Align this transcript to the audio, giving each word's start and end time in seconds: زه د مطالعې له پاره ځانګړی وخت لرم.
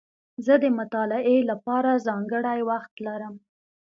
زه 0.45 0.53
د 0.63 0.65
مطالعې 0.79 1.37
له 1.49 1.55
پاره 1.65 1.93
ځانګړی 2.07 2.59
وخت 2.69 2.93
لرم. 3.05 3.35